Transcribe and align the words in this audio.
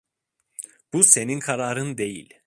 Bu 0.93 1.03
senin 1.03 1.39
kararın 1.39 1.97
değil. 1.97 2.37